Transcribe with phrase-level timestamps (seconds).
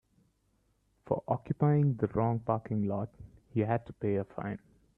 [1.05, 3.09] For occupying the wrong parking lot
[3.51, 4.57] he had to pay a fine.